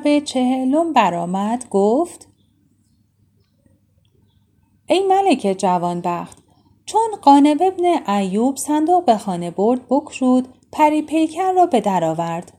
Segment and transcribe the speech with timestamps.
[0.00, 2.28] شب چهلم برآمد گفت
[4.88, 6.38] ای ملک جوانبخت
[6.84, 12.52] چون قانب ابن ایوب صندوق به خانه برد بکشود پری پیکر را به در آورد.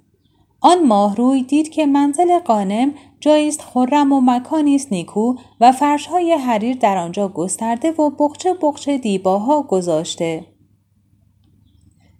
[0.62, 6.78] آن ماهروی دید که منزل قانم جاییست خرم و مکانی است نیکو و فرشهای حریر
[6.78, 10.46] در آنجا گسترده و بخچه بخچه دیباها گذاشته.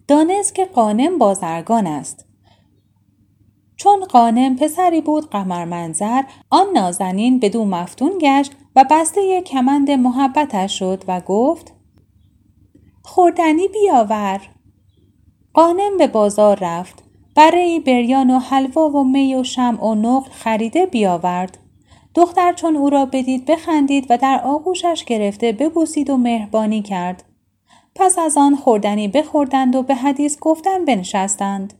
[0.08, 2.31] دانست که قانم بازرگان است.
[3.76, 10.78] چون قانم پسری بود قمر منظر آن نازنین بدو مفتون گشت و بسته کمند محبتش
[10.78, 11.72] شد و گفت
[13.02, 14.40] خوردنی بیاور.
[15.54, 17.02] قانم به بازار رفت.
[17.34, 21.58] برای بریان و حلوا و می و شمع و نقل خریده بیاورد.
[22.14, 27.24] دختر چون او را بدید بخندید و در آغوشش گرفته ببوسید و مهربانی کرد.
[27.94, 31.74] پس از آن خوردنی بخوردند و به حدیث گفتن بنشستند.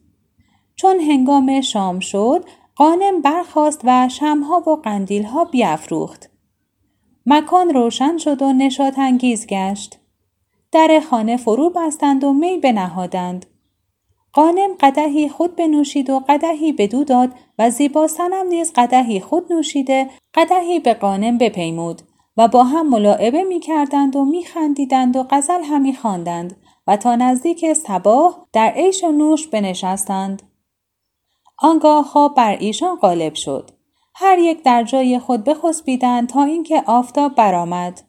[0.83, 2.45] چون هنگام شام شد
[2.77, 6.31] قانم برخاست و شمها و قندیلها بیافروخت.
[7.27, 9.99] مکان روشن شد و نشاط انگیز گشت.
[10.73, 13.47] در خانه فرو بستند و می بنهادند.
[14.33, 20.11] قانم قدهی خود بنوشید و قدهی بدو داد و زیبا سنم نیز قدهی خود نوشیده
[20.35, 22.03] قدهی به قانم بپیمود
[22.37, 27.17] و با هم ملاعبه می کردند و می خندیدند و غزل همی خواندند و تا
[27.17, 30.43] نزدیک صباح در عیش و نوش بنشستند.
[31.63, 33.71] آنگاه خواب بر ایشان غالب شد.
[34.15, 38.01] هر یک در جای خود بخسبیدند تا اینکه آفتاب برآمد.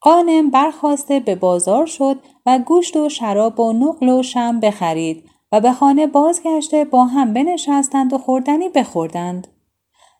[0.00, 5.60] قانم برخواسته به بازار شد و گوشت و شراب و نقل و شم بخرید و
[5.60, 9.48] به خانه بازگشته با هم بنشستند و خوردنی بخوردند.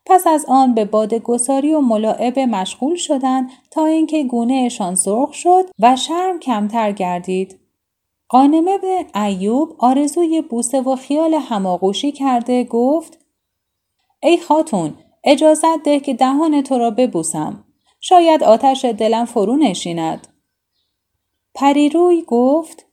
[0.06, 5.96] پس از آن به بادگساری و ملاعبه مشغول شدند تا اینکه گونهشان سرخ شد و
[5.96, 7.65] شرم کمتر گردید.
[8.28, 13.18] قانم ابن ایوب آرزوی بوسه و خیال هماغوشی کرده گفت
[14.22, 14.94] ای خاتون
[15.24, 17.64] اجازت ده که دهان تو را ببوسم.
[18.00, 20.26] شاید آتش دلم فرو نشیند.
[21.54, 22.86] پریروی گفت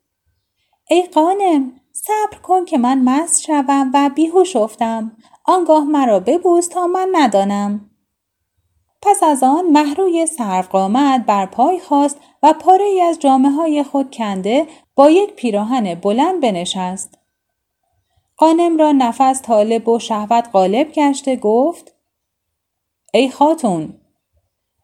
[0.89, 5.17] ای قانم صبر کن که من مست شوم و بیهوش افتم.
[5.45, 7.89] آنگاه مرا ببوس تا من ندانم.
[9.05, 14.15] پس از آن محروی سرفقامت بر پای خواست و پاره ای از جامعه های خود
[14.15, 17.17] کنده با یک پیراهن بلند بنشست.
[18.37, 21.95] قانم را نفس طالب و شهوت غالب گشته گفت
[23.13, 23.93] ای خاتون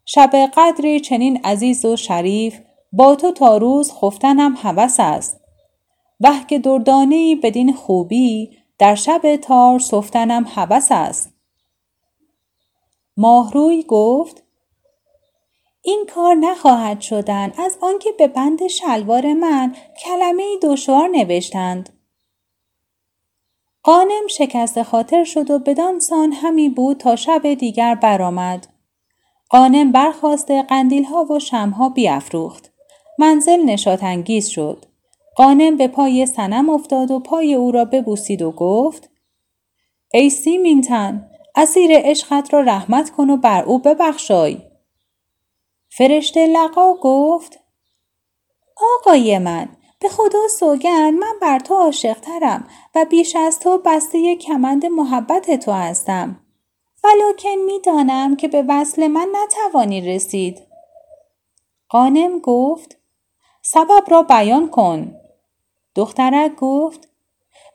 [0.05, 2.59] شب قدری چنین عزیز و شریف
[2.93, 5.39] با تو تا روز خفتنم هوس است
[6.19, 6.59] وه که
[7.43, 11.38] بدین خوبی در شب تار صفتنم هوس است
[13.21, 14.43] ماهروی گفت
[15.81, 19.75] این کار نخواهد شدن از آنکه به بند شلوار من
[20.05, 21.89] کلمه دشوار نوشتند.
[23.83, 28.67] قانم شکست خاطر شد و بدان سان همی بود تا شب دیگر برآمد.
[29.49, 32.71] قانم برخواسته قندیل ها و شمها بیافروخت.
[33.17, 34.85] منزل نشاط انگیز شد.
[35.35, 39.09] قانم به پای سنم افتاد و پای او را ببوسید و گفت
[40.13, 44.57] ای سیمینتن اسیر عشقت را رحمت کن و بر او ببخشای.
[45.89, 47.59] فرشته لقا گفت
[48.95, 54.85] آقای من به خدا سوگن من بر تو عاشقترم و بیش از تو بسته کمند
[54.85, 56.39] محبت تو هستم.
[57.03, 60.61] ولکن می‌دانم که به وصل من نتوانی رسید.
[61.89, 62.97] قانم گفت
[63.61, 65.15] سبب را بیان کن.
[65.95, 67.09] دخترک گفت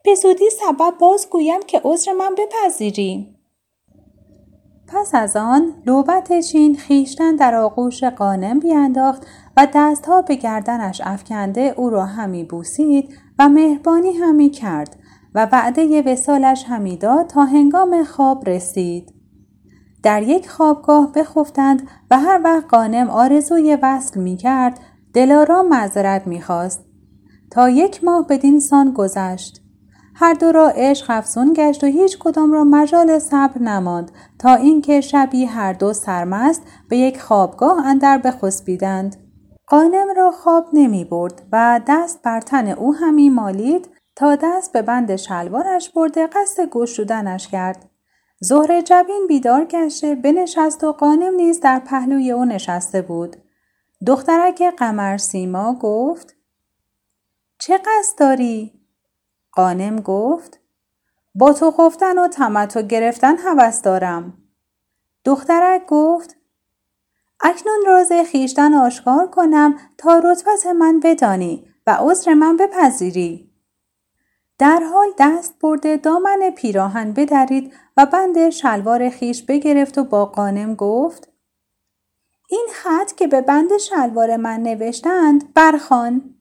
[0.04, 3.33] به زودی سبب باز گویم که عذر من بپذیری.
[4.94, 9.26] پس از آن لوبت چین خیشتن در آغوش قانم بیانداخت
[9.56, 14.96] و دستها به گردنش افکنده او را همی بوسید و مهربانی همی کرد
[15.34, 19.14] و وعده وسالش همی داد تا هنگام خواب رسید.
[20.02, 24.80] در یک خوابگاه بخفتند و هر وقت قانم آرزوی وصل می کرد
[25.14, 26.84] دلارام معذرت می خواست.
[27.50, 29.63] تا یک ماه بدین سان گذشت.
[30.16, 35.00] هر دو را عشق افزون گشت و هیچ کدام را مجال صبر نماند تا اینکه
[35.00, 39.16] شبی هر دو سرمست به یک خوابگاه اندر بخسبیدند.
[39.66, 44.82] قانم را خواب نمی برد و دست بر تن او همی مالید تا دست به
[44.82, 47.90] بند شلوارش برده قصد گشودنش کرد.
[48.40, 53.36] زهر جبین بیدار گشته بنشست و قانم نیز در پهلوی او نشسته بود.
[54.06, 56.36] دخترک قمر سیما گفت
[57.58, 58.73] چه قصد داری؟
[59.56, 60.60] قانم گفت
[61.34, 64.38] با تو خفتن و تمتو گرفتن هوس دارم.
[65.24, 66.36] دخترک گفت
[67.40, 73.50] اکنون راز خیشتن آشکار کنم تا رتبت من بدانی و عذر من بپذیری.
[74.58, 80.74] در حال دست برده دامن پیراهن بدرید و بند شلوار خیش بگرفت و با قانم
[80.74, 81.28] گفت
[82.50, 86.34] این خط که به بند شلوار من نوشتند برخان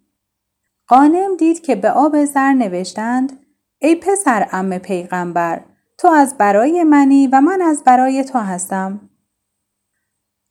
[0.93, 3.45] قانم دید که به آب زر نوشتند
[3.79, 5.65] ای پسر ام پیغمبر
[5.97, 9.09] تو از برای منی و من از برای تو هستم.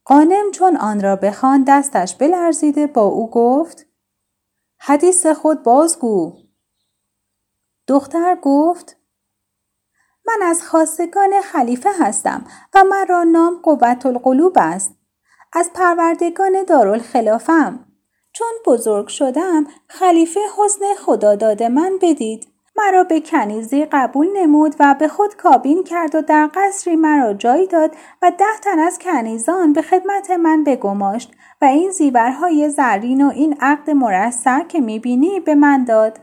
[0.05, 3.87] قانم چون آن را بخوان دستش بلرزیده با او گفت
[4.79, 6.33] حدیث خود بازگو.
[7.87, 8.97] دختر گفت
[10.27, 12.45] من از خاصگان خلیفه هستم
[12.75, 14.95] و مرا نام قوت القلوب است.
[15.53, 17.92] از پروردگان دارالخلافم.
[18.43, 22.47] چون بزرگ شدم خلیفه حسن خدا داده من بدید.
[22.77, 27.67] مرا به کنیزی قبول نمود و به خود کابین کرد و در قصری مرا جای
[27.67, 27.91] داد
[28.23, 33.57] و ده تن از کنیزان به خدمت من بگماشت و این زیورهای زرین و این
[33.61, 36.21] عقد مرصع که می‌بینی به من داد.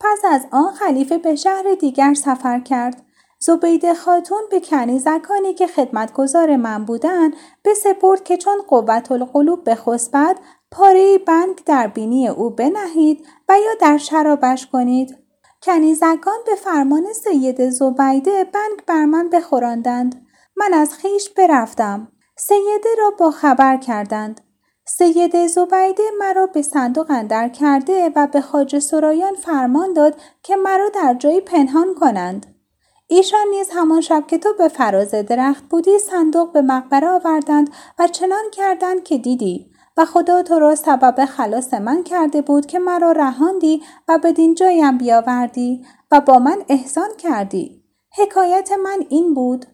[0.00, 3.02] پس از آن خلیفه به شهر دیگر سفر کرد.
[3.40, 7.32] زبید خاتون به کنیزکانی که خدمتگزار من بودند
[7.74, 10.36] سپرد که چون قوت القلوب بخسبد
[10.70, 15.16] پاره بنگ در بینی او بنهید و یا در شرابش کنید.
[15.62, 20.26] کنیزکان به فرمان سید زبیده بنگ بر من بخوراندند
[20.56, 22.12] من از خیش برفتم.
[22.36, 24.40] سیده را با خبر کردند.
[24.84, 30.88] سید زبیده مرا به صندوق اندر کرده و به خاج سرایان فرمان داد که مرا
[30.88, 32.54] در جایی پنهان کنند.
[33.06, 38.08] ایشان نیز همان شب که تو به فراز درخت بودی صندوق به مقبره آوردند و
[38.08, 43.12] چنان کردند که دیدی و خدا تو را سبب خلاص من کرده بود که مرا
[43.12, 47.84] رهاندی و بدین جایم بیاوردی و با من احسان کردی.
[48.18, 49.66] حکایت من این بود.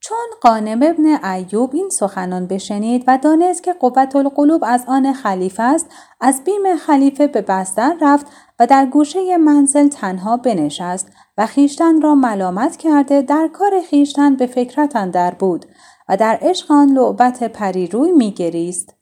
[0.00, 5.62] چون قانم ابن ایوب این سخنان بشنید و دانست که قوت القلوب از آن خلیفه
[5.62, 5.86] است
[6.20, 8.26] از بیم خلیفه به بستر رفت
[8.58, 14.46] و در گوشه منزل تنها بنشست و خیشتن را ملامت کرده در کار خیشتن به
[14.46, 15.66] فکرت اندر بود.
[16.08, 18.94] و در عشق آن لعبت پریروی میگریست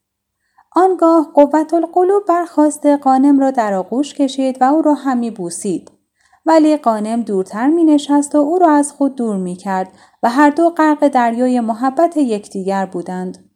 [0.76, 5.90] آنگاه قوت القلوب برخواست قانم را در آغوش کشید و او را همی بوسید
[6.46, 9.92] ولی قانم دورتر می نشست و او را از خود دور می کرد
[10.22, 13.50] و هر دو غرق دریای محبت یکدیگر بودند.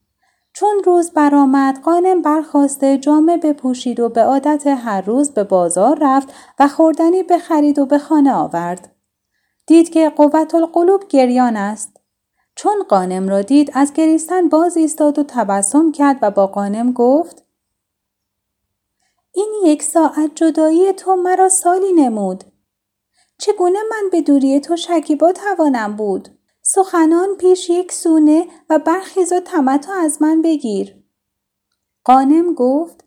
[0.52, 6.32] چون روز برآمد قانم برخواسته جامه بپوشید و به عادت هر روز به بازار رفت
[6.58, 8.94] و خوردنی بخرید و به خانه آورد.
[9.66, 11.97] دید که قوت القلوب گریان است.
[12.58, 17.44] چون قانم را دید از گریستن باز ایستاد و تبسم کرد و با قانم گفت
[19.34, 22.44] این یک ساعت جدایی تو مرا سالی نمود.
[23.38, 26.28] چگونه من به دوری تو شکیبا توانم بود؟
[26.62, 30.96] سخنان پیش یک سونه و برخیز و تمتع از من بگیر.
[32.04, 33.04] قانم گفت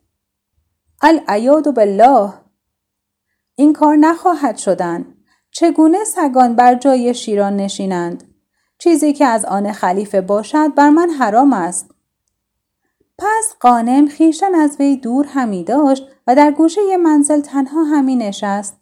[1.01, 2.33] العیاد بالله
[3.55, 5.15] این کار نخواهد شدن.
[5.51, 8.30] چگونه سگان بر جای شیران نشینند؟
[8.83, 11.89] چیزی که از آن خلیفه باشد بر من حرام است.
[13.17, 18.77] پس قانم خیشتن از وی دور همی داشت و در گوشه منزل تنها همی نشست.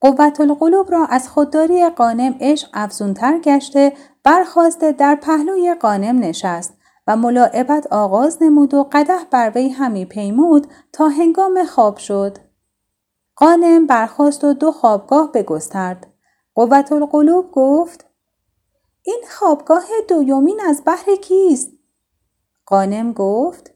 [0.00, 3.92] قوت القلوب را از خودداری قانم عشق افزونتر گشته
[4.24, 6.74] برخواسته در پهلوی قانم نشست
[7.06, 12.38] و ملاعبت آغاز نمود و قده بر وی همی پیمود تا هنگام خواب شد.
[13.36, 16.06] قانم برخواست و دو خوابگاه بگسترد.
[16.54, 18.07] قوت القلوب گفت
[19.08, 21.70] این خوابگاه دویومین از بحر کیست؟
[22.66, 23.74] قانم گفت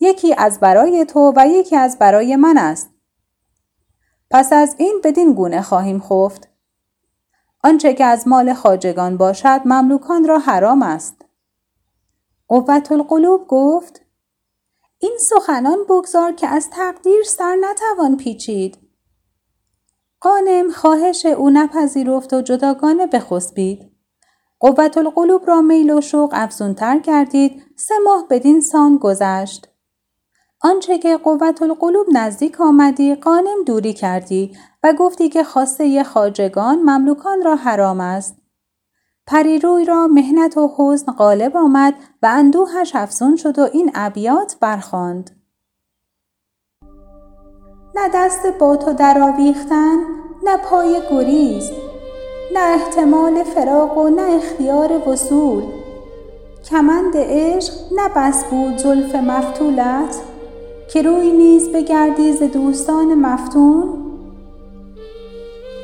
[0.00, 2.90] یکی از برای تو و یکی از برای من است.
[4.30, 6.48] پس از این بدین گونه خواهیم خفت.
[7.64, 11.24] آنچه که از مال خاجگان باشد مملوکان را حرام است.
[12.48, 14.00] قوت القلوب گفت
[14.98, 18.78] این سخنان بگذار که از تقدیر سر نتوان پیچید.
[20.20, 23.89] قانم خواهش او نپذیرفت و جداگانه بخسبید.
[24.60, 29.68] قوت القلوب را میل و شوق افزونتر کردید سه ماه بدین سان گذشت.
[30.60, 37.42] آنچه که قوت القلوب نزدیک آمدی قانم دوری کردی و گفتی که خواسته خاجگان مملوکان
[37.42, 38.36] را حرام است.
[39.26, 45.30] پریروی را مهنت و حزن غالب آمد و اندوهش افزون شد و این ابیات برخواند.
[47.94, 49.96] نه دست با تو درآویختن
[50.44, 51.70] نه پای گریز
[52.54, 55.62] نه احتمال فراق و نه اختیار وصول.
[56.70, 60.20] کمند عشق نه بس بود زلف مفتولت.
[60.92, 64.06] که روی نیز بگردی ز دوستان مفتون.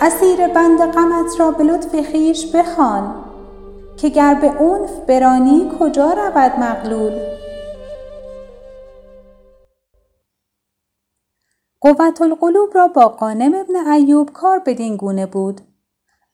[0.01, 3.15] اسیر بند غمت را به لطف خویش بخوان.
[3.97, 7.13] که گر به عنف برانی کجا رود مغلول؟
[11.81, 15.61] قوت القلوب را با قانم ابن ایوب کار بدین گونه بود.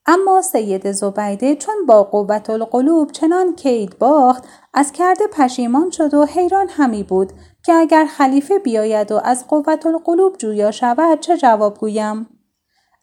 [0.07, 4.45] اما سید زبیده چون با قوت القلوب چنان کید باخت
[4.75, 7.33] از کرده پشیمان شد و حیران همی بود
[7.65, 12.27] که اگر خلیفه بیاید و از قوت القلوب جویا شود چه جواب گویم؟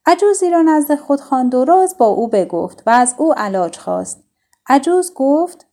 [0.06, 4.24] عجوزی را نزد خود خواند و راز با او بگفت و از او علاج خواست.
[4.68, 5.66] عجوز گفت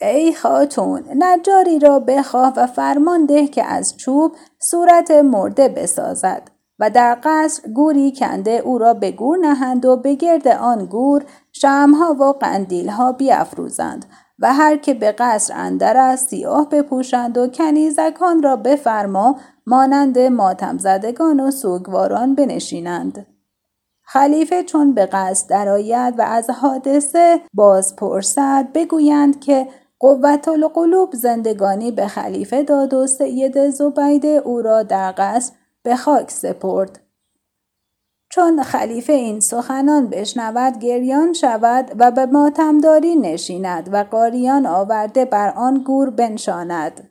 [0.00, 6.55] ای خاتون نجاری را بخواه و فرمان ده که از چوب صورت مرده بسازد.
[6.78, 11.24] و در قصر گوری کنده او را به گور نهند و به گرد آن گور
[11.52, 14.06] شمها و قندیلها بیافروزند
[14.38, 20.78] و هر که به قصر اندر است سیاه بپوشند و کنیزکان را بفرما مانند ماتم
[20.78, 23.26] زدگان و سوگواران بنشینند.
[24.02, 29.68] خلیفه چون به قصد درآید و از حادثه باز پرسد بگویند که
[29.98, 35.52] قوت القلوب زندگانی به خلیفه داد و سید زبیده او را در قصر
[35.86, 37.00] به خاک سپرد.
[38.30, 45.50] چون خلیفه این سخنان بشنود گریان شود و به ماتمداری نشیند و قاریان آورده بر
[45.56, 47.10] آن گور بنشاند.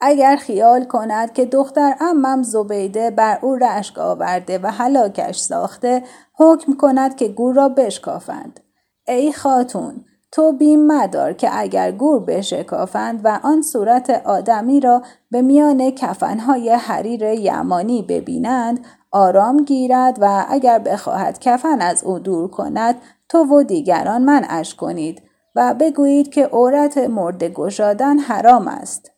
[0.00, 6.02] اگر خیال کند که دختر امم زبیده بر او رشک آورده و هلاکش ساخته
[6.38, 8.60] حکم کند که گور را بشکافند.
[9.08, 15.42] ای خاتون تو بیم مدار که اگر گور بشکافند و آن صورت آدمی را به
[15.42, 22.94] میان کفنهای حریر یمانی ببینند آرام گیرد و اگر بخواهد کفن از او دور کند
[23.28, 25.22] تو و دیگران منعش کنید
[25.54, 29.10] و بگویید که عورت مرده گشادن حرام است.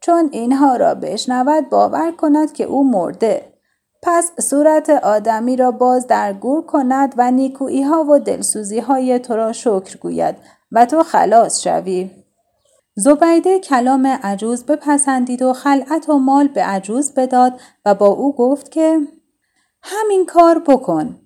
[0.00, 3.53] چون اینها را بشنود باور کند که او مرده
[4.06, 9.36] پس صورت آدمی را باز در گور کند و نیکویی ها و دلسوزی های تو
[9.36, 10.36] را شکر گوید
[10.72, 12.10] و تو خلاص شوی.
[12.96, 18.70] زبیده کلام عجوز بپسندید و خلعت و مال به عجوز بداد و با او گفت
[18.70, 18.98] که
[19.82, 21.23] همین کار بکن.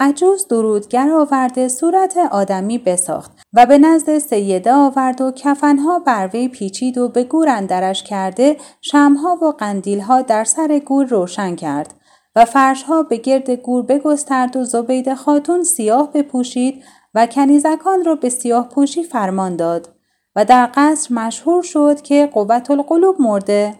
[0.00, 6.48] عجوز درودگر آورده صورت آدمی بساخت و به نزد سیده آورد و کفنها بر وی
[6.48, 11.94] پیچید و به گور اندرش کرده شمها و قندیلها در سر گور روشن کرد
[12.36, 18.28] و فرشها به گرد گور بگسترد و زبید خاتون سیاه بپوشید و کنیزکان را به
[18.28, 19.88] سیاه پوشی فرمان داد
[20.36, 23.74] و در قصر مشهور شد که قوت القلوب مرده.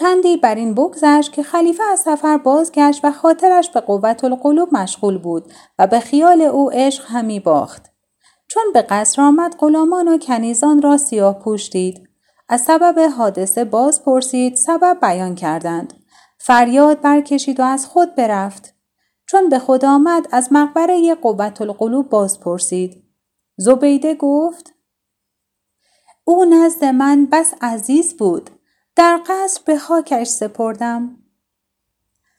[0.00, 5.18] چندی بر این بگذشت که خلیفه از سفر بازگشت و خاطرش به قوت القلوب مشغول
[5.18, 7.90] بود و به خیال او عشق همی باخت.
[8.48, 12.08] چون به قصر آمد غلامان و کنیزان را سیاه پوش دید.
[12.48, 15.92] از سبب حادثه باز پرسید سبب بیان کردند.
[16.38, 18.74] فریاد برکشید و از خود برفت.
[19.26, 23.02] چون به خود آمد از مقبره قوت القلوب باز پرسید.
[23.56, 24.74] زبیده گفت
[26.24, 28.50] او نزد من بس عزیز بود.
[28.96, 31.16] در قصر به خاکش سپردم.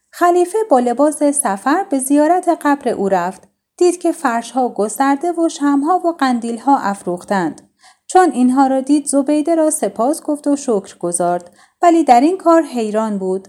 [0.10, 3.48] خلیفه با لباس سفر به زیارت قبر او رفت.
[3.78, 7.70] دید که فرشها گسترده و شمها و قندیلها افروختند.
[8.08, 12.62] چون اینها را دید زبیده را سپاس گفت و شکر گذارد ولی در این کار
[12.62, 13.48] حیران بود.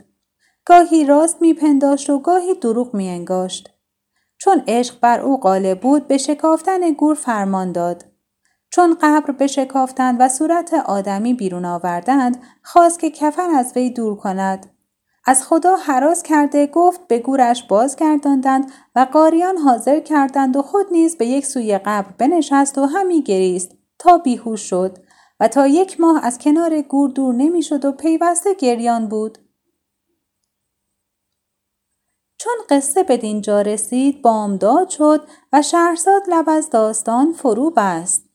[0.65, 3.71] گاهی راست میپنداشت و گاهی دروغ میانگاشت.
[4.39, 8.12] چون عشق بر او غالب بود به شکافتن گور فرمان داد.
[8.73, 14.67] چون قبر بشکافتند و صورت آدمی بیرون آوردند خواست که کفن از وی دور کند.
[15.25, 21.17] از خدا حراس کرده گفت به گورش بازگرداندند و قاریان حاضر کردند و خود نیز
[21.17, 24.99] به یک سوی قبر بنشست و همی گریست تا بیهوش شد
[25.41, 29.39] و تا یک ماه از کنار گور دور نمی‌شد و پیوسته گریان بود.
[32.39, 38.32] چون قصه به دینجا رسید بامداد شد و شهرزاد لب از داستان فرو بست.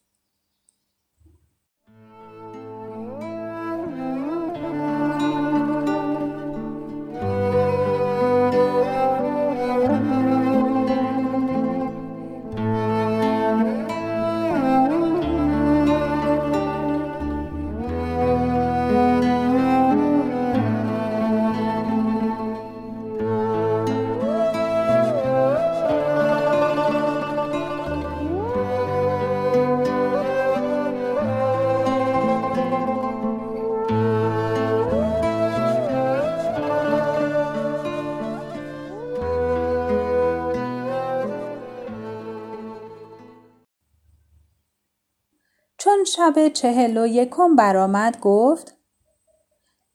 [46.27, 48.77] شب چهل و یکم برآمد گفت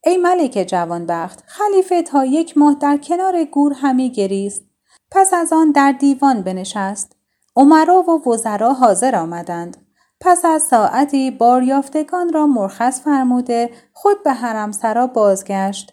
[0.04, 4.64] ای ملک جوانبخت خلیفه تا یک ماه در کنار گور همی گریست.
[5.10, 7.16] پس از آن در دیوان بنشست.
[7.56, 9.76] عمرا و وزرا حاضر آمدند.
[10.20, 15.92] پس از ساعتی باریافتگان را مرخص فرموده خود به حرمسرا بازگشت.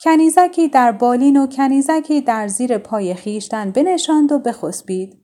[0.00, 5.21] کنیزکی در بالین و کنیزکی در زیر پای خیشتن بنشاند و بخسبید.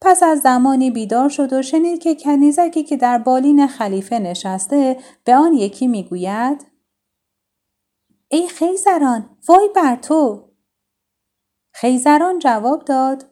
[0.00, 5.36] پس از زمانی بیدار شد و شنید که کنیزکی که در بالین خلیفه نشسته به
[5.36, 6.66] آن یکی می‌گوید
[8.28, 10.50] ای خیزران وای بر تو!
[11.72, 13.26] خیزران جواب داد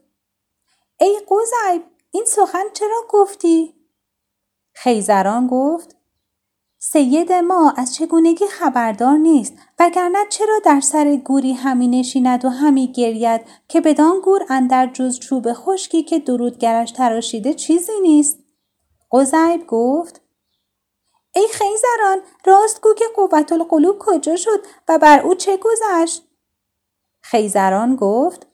[1.00, 3.75] ای قوزعیب این سخن چرا گفتی؟
[4.75, 5.96] خیزران گفت
[6.93, 12.93] سید ما از چگونگی خبردار نیست وگرنه چرا در سر گوری همی نشیند و همی
[12.93, 18.38] گرید که بدان گور اندر جز چوب خشکی که درودگرش تراشیده چیزی نیست؟
[19.12, 20.21] قزیب گفت
[21.35, 26.23] ای خیزران راست گو که قوت القلوب کجا شد و بر او چه گذشت؟
[27.21, 28.47] خیزران گفت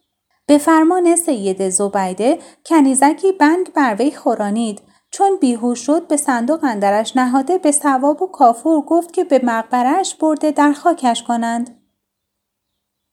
[0.47, 4.92] به فرمان سید زبیده کنیزکی بنگ بر وی خورانید.
[5.13, 10.15] چون بیهوش شد به صندوق اندرش نهاده به ثواب و کافور گفت که به مقبرش
[10.15, 11.83] برده در خاکش کنند.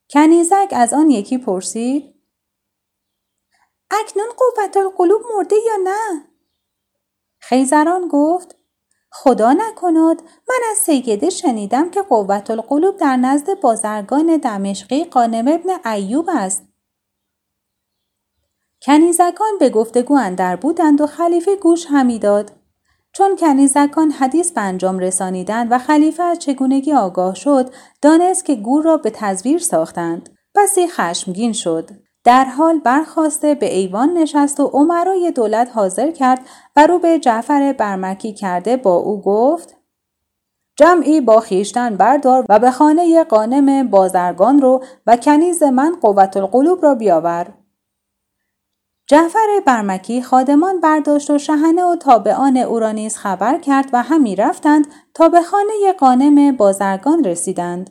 [0.10, 2.16] کنیزک از آن یکی پرسید
[3.92, 6.26] اکنون قوت القلوب مرده یا نه؟
[7.40, 8.56] خیزران گفت
[9.12, 15.90] خدا نکناد من از سیده شنیدم که قوت القلوب در نزد بازرگان دمشقی قانم ابن
[15.92, 16.69] ایوب است.
[18.82, 22.52] کنیزکان به گفتگو اندر بودند و خلیفه گوش همی داد.
[23.12, 28.84] چون کنیزکان حدیث به انجام رسانیدند و خلیفه از چگونگی آگاه شد دانست که گور
[28.84, 31.90] را به تزویر ساختند پسی خشمگین شد
[32.24, 36.40] در حال برخواسته به ایوان نشست و عمرای دولت حاضر کرد
[36.76, 39.76] و رو به جعفر برمکی کرده با او گفت
[40.78, 46.84] جمعی با خیشتن بردار و به خانه قانم بازرگان رو و کنیز من قوت القلوب
[46.84, 47.54] را بیاور.
[49.10, 54.36] جعفر برمکی خادمان برداشت و شهنه و تابعان او را نیز خبر کرد و همی
[54.36, 57.90] رفتند تا به خانه قانم بازرگان رسیدند.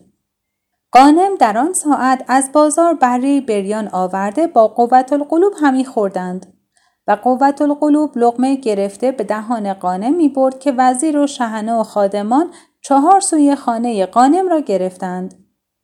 [0.92, 6.52] قانم در آن ساعت از بازار بری بریان آورده با قوت القلوب همی خوردند
[7.06, 11.82] و قوت القلوب لقمه گرفته به دهان قانم می برد که وزیر و شهنه و
[11.82, 12.50] خادمان
[12.80, 15.34] چهار سوی خانه قانم را گرفتند.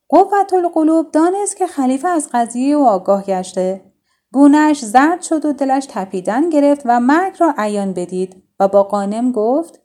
[0.09, 3.94] قوت القلوب دانست که خلیفه از قضیه و آگاه گشته.
[4.35, 9.33] گونهش زرد شد و دلش تپیدن گرفت و مرگ را عیان بدید و با قانم
[9.33, 9.83] گفت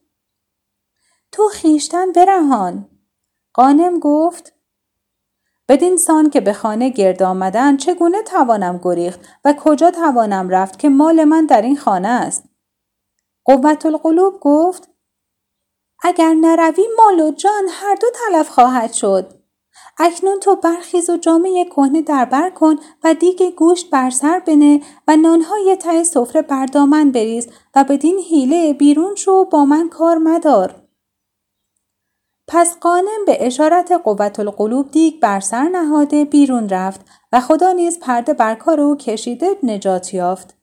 [1.31, 2.89] تو خیشتن برهان.
[3.53, 4.53] قانم گفت
[5.67, 10.89] بدین سان که به خانه گرد آمدن چگونه توانم گریخت و کجا توانم رفت که
[10.89, 12.43] مال من در این خانه است
[13.45, 14.89] قوت القلوب گفت
[16.03, 19.38] اگر نروی مال و جان هر دو تلف خواهد شد
[19.99, 25.17] اکنون تو برخیز و جامعه کهنه دربر کن و دیگ گوشت بر سر بنه و
[25.17, 30.75] نانهای ته سفره بردامن بریز و بدین حیله بیرون شو با من کار مدار
[32.47, 37.99] پس قانم به اشارت قوت القلوب دیگ بر سر نهاده بیرون رفت و خدا نیز
[37.99, 40.55] پرده بر کار او کشیده نجات یافت.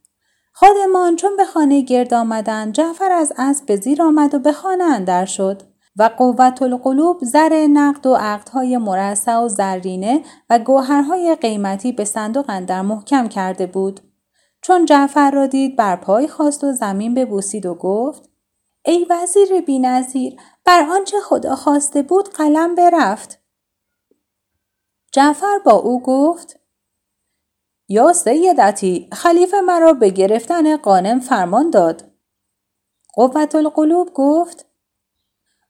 [0.53, 4.85] خادمان چون به خانه گرد آمدند جعفر از اسب به زیر آمد و به خانه
[4.85, 5.62] اندر شد
[5.98, 12.44] و قوت القلوب زر نقد و عقدهای مرصع و زرینه و گوهرهای قیمتی به صندوق
[12.48, 14.00] اندر محکم کرده بود.
[14.62, 18.30] چون جعفر را دید بر پای خواست و زمین ببوسید و گفت
[18.85, 23.38] ای وزیر بینظیر بر آنچه خدا خواسته بود قلم برفت.
[25.12, 26.61] جعفر با او گفت
[27.88, 32.04] یا سیدتی خلیفه مرا به گرفتن قانم فرمان داد.
[33.14, 34.66] قوت القلوب گفت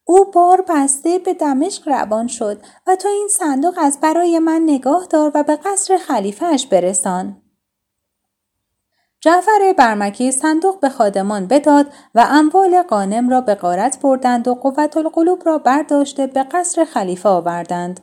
[0.09, 5.07] او بار بسته به دمشق روان شد و تو این صندوق از برای من نگاه
[5.11, 7.43] دار و به قصر خلیفهش برسان.
[9.21, 14.97] جعفر برمکی صندوق به خادمان بداد و اموال قانم را به قارت بردند و قوت
[14.97, 18.01] القلوب را برداشته به قصر خلیفه آوردند.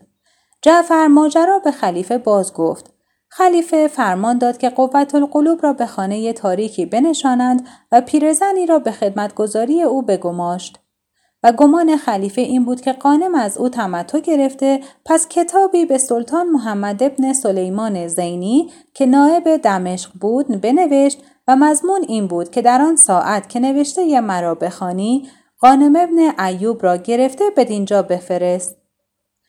[0.62, 2.94] جعفر ماجرا به خلیفه باز گفت.
[3.30, 8.92] خلیفه فرمان داد که قوت القلوب را به خانه تاریکی بنشانند و پیرزنی را به
[8.92, 10.83] خدمتگذاری او بگماشت.
[11.44, 16.50] و گمان خلیفه این بود که قانم از او تمتع گرفته پس کتابی به سلطان
[16.50, 22.82] محمد ابن سلیمان زینی که نایب دمشق بود بنوشت و مضمون این بود که در
[22.82, 25.30] آن ساعت که نوشته مرا بخوانی
[25.60, 28.76] قانم ابن ایوب را گرفته بدینجا بفرست.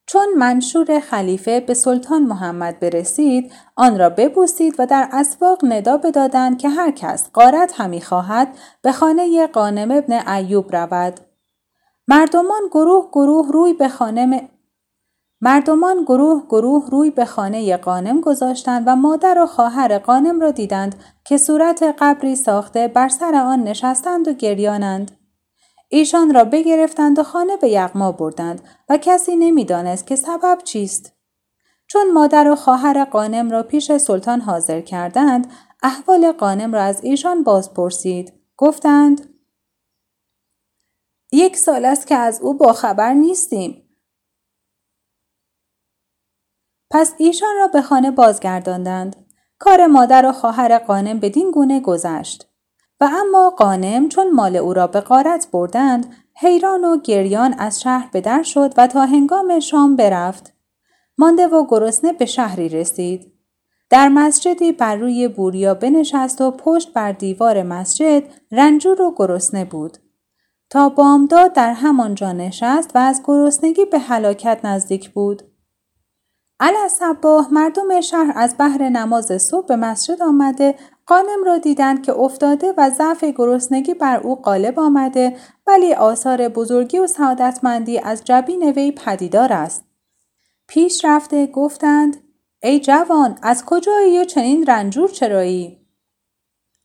[0.07, 6.59] چون منشور خلیفه به سلطان محمد برسید آن را ببوسید و در اسواق ندا بدادند
[6.59, 8.48] که هر کس قارت همی خواهد
[8.83, 11.20] به خانه قانم ابن ایوب رود.
[12.08, 14.48] مردمان گروه گروه روی به خانه
[15.40, 20.94] مردمان گروه گروه روی به خانه قانم گذاشتند و مادر و خواهر قانم را دیدند
[21.24, 25.10] که صورت قبری ساخته بر سر آن نشستند و گریانند.
[25.88, 31.12] ایشان را بگرفتند و خانه به یغما بردند و کسی نمی‌دانست که سبب چیست.
[31.86, 35.46] چون مادر و خواهر قانم را پیش سلطان حاضر کردند،
[35.82, 38.32] احوال قانم را از ایشان باز پرسید.
[38.56, 39.33] گفتند
[41.34, 43.80] یک سال است که از او با خبر نیستیم.
[46.90, 49.16] پس ایشان را به خانه بازگرداندند.
[49.58, 52.50] کار مادر و خواهر قانم بدین گونه گذشت.
[53.00, 58.10] و اما قانم چون مال او را به قارت بردند حیران و گریان از شهر
[58.12, 60.52] به در شد و تا هنگام شام برفت.
[61.18, 63.32] مانده و گرسنه به شهری رسید.
[63.90, 69.98] در مسجدی بر روی بوریا بنشست و پشت بر دیوار مسجد رنجور و گرسنه بود.
[70.76, 75.42] بامداد در همانجا نشست و از گرسنگی به هلاکت نزدیک بود.
[76.88, 80.74] صباه مردم شهر از بحر نماز صبح به مسجد آمده
[81.06, 86.98] قانم را دیدند که افتاده و ضعف گرسنگی بر او غالب آمده ولی آثار بزرگی
[86.98, 89.84] و سعادتمندی از جبین وی پدیدار است.
[90.68, 92.16] پیش رفته گفتند
[92.62, 95.83] ای جوان از کجایی و چنین رنجور چرایی؟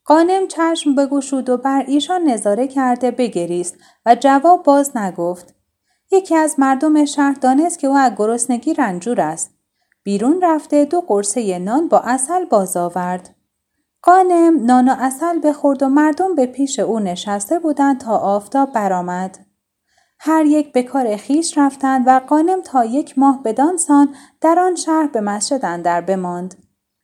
[0.10, 5.56] قانم چشم بگشود و بر ایشان نظاره کرده بگریست و جواب باز نگفت.
[6.12, 9.52] یکی از مردم شهر دانست که او از گرسنگی رنجور است.
[10.04, 13.36] بیرون رفته دو قرصه نان با اصل باز آورد.
[14.02, 19.40] قانم نان و اصل بخورد و مردم به پیش او نشسته بودند تا آفتاب برآمد.
[20.20, 25.08] هر یک به کار خیش رفتند و قانم تا یک ماه بدانسان در آن شهر
[25.08, 26.56] به مسجد اندر بماند.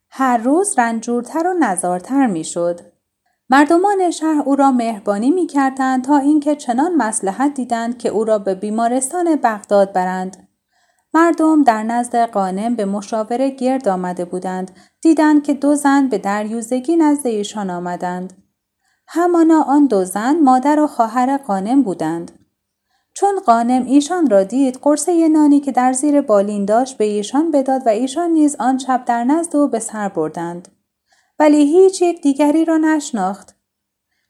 [0.10, 2.95] هر روز رنجورتر و نزارتر می‌شد.
[3.50, 8.40] مردمان شهر او را مهربانی می کردند تا اینکه چنان مسلحت دیدند که او را
[8.40, 10.48] به بیمارستان بغداد برند.
[11.14, 16.96] مردم در نزد قانم به مشاوره گرد آمده بودند دیدند که دو زن به دریوزگی
[16.96, 18.34] نزد ایشان آمدند.
[19.08, 22.32] همانا آن دو زن مادر و خواهر قانم بودند.
[23.14, 27.82] چون قانم ایشان را دید قرصه نانی که در زیر بالین داشت به ایشان بداد
[27.86, 30.68] و ایشان نیز آن شب در نزد او به سر بردند.
[31.40, 33.56] ولی هیچ یک دیگری را نشناخت.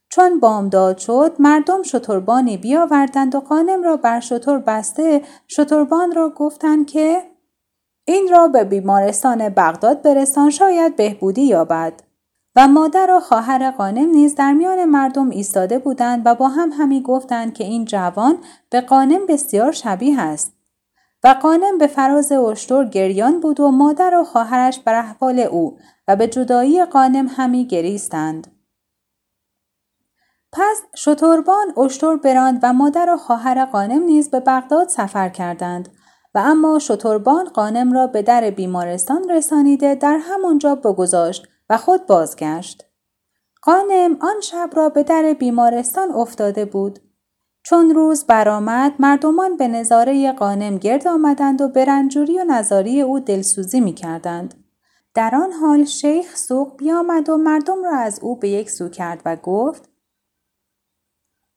[0.10, 6.88] چون بامداد شد مردم شتربانی بیاوردند و قانم را بر شتر بسته شتربان را گفتند
[6.88, 7.22] که
[8.06, 11.94] این را به بیمارستان بغداد برسان شاید بهبودی یابد.
[12.56, 17.02] و مادر و خواهر قانم نیز در میان مردم ایستاده بودند و با هم همی
[17.02, 18.38] گفتند که این جوان
[18.70, 20.54] به قانم بسیار شبیه است.
[21.24, 26.16] و قانم به فراز اشتر گریان بود و مادر و خواهرش بر احوال او و
[26.16, 28.48] به جدایی قانم همی گریستند
[30.52, 35.90] پس شتربان اشتر براند و مادر و خواهر قانم نیز به بغداد سفر کردند
[36.36, 42.86] و اما شتربان قانم را به در بیمارستان رسانیده در همانجا بگذاشت و خود بازگشت.
[43.62, 47.00] قانم آن شب را به در بیمارستان افتاده بود.
[47.64, 53.20] چون روز برآمد مردمان به نظاره قانم گرد آمدند و به رنجوری و نظاری او
[53.20, 54.65] دلسوزی می کردند.
[55.16, 59.22] در آن حال شیخ سوق بیامد و مردم را از او به یک سو کرد
[59.26, 59.90] و گفت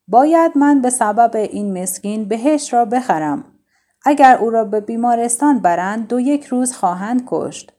[0.09, 3.45] باید من به سبب این مسکین بهش را بخرم.
[4.05, 7.73] اگر او را به بیمارستان برند دو یک روز خواهند کشت.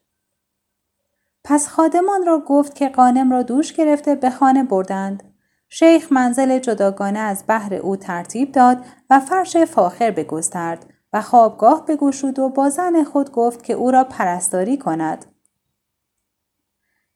[1.44, 5.24] پس خادمان را گفت که قانم را دوش گرفته به خانه بردند.
[5.70, 12.40] شیخ منزل جداگانه از بحر او ترتیب داد و فرش فاخر بگسترد و خوابگاه بگشود
[12.40, 15.26] و با زن خود گفت که او را پرستاری کند.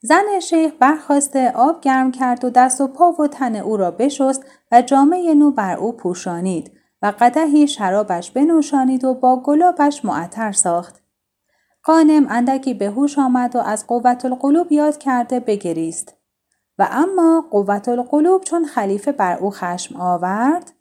[0.06, 4.46] زن شیخ برخواسته آب گرم کرد و دست و پا و تن او را بشست
[4.72, 11.04] و جامعه نو بر او پوشانید و قدهی شرابش بنوشانید و با گلابش معطر ساخت.
[11.84, 16.16] قانم اندکی به هوش آمد و از قوت القلوب یاد کرده بگریست.
[16.80, 20.72] و اما قوت القلوب چون خلیفه بر او خشم آورد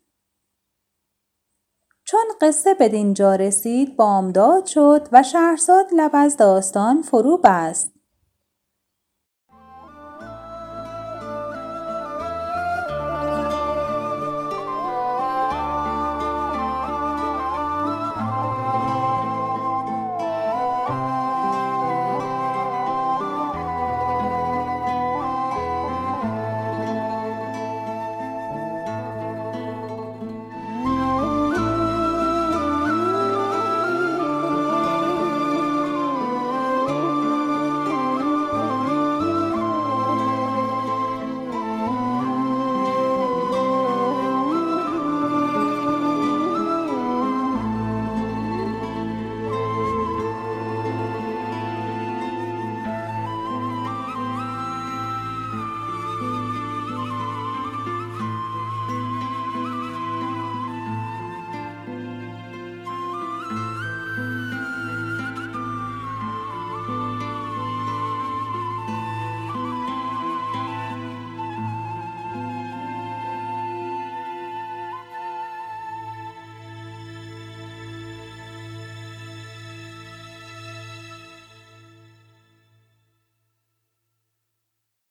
[2.04, 7.92] چون قصه به دینجا رسید بامداد شد و شهرزاد لب از داستان فرو بست